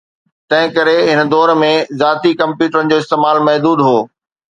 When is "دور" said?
1.33-1.49